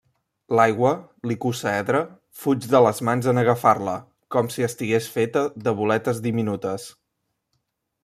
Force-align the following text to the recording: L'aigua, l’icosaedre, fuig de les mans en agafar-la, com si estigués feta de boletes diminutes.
L'aigua, 0.59 0.93
l’icosaedre, 1.31 2.01
fuig 2.45 2.65
de 2.73 2.81
les 2.87 3.03
mans 3.11 3.29
en 3.33 3.41
agafar-la, 3.43 3.95
com 4.37 4.53
si 4.57 4.67
estigués 4.71 5.13
feta 5.19 5.47
de 5.69 5.79
boletes 5.83 6.27
diminutes. 6.29 6.93